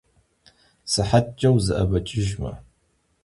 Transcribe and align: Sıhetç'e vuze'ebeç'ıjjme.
Sıhetç'e 0.91 1.49
vuze'ebeç'ıjjme. 1.53 2.51